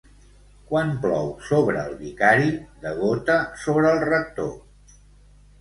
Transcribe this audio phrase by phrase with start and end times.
[0.71, 2.49] Quan plou sobre el vicari,
[2.87, 4.53] degota sobre el rector.